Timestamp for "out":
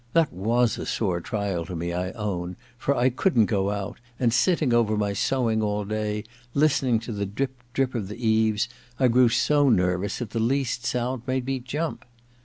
3.69-3.99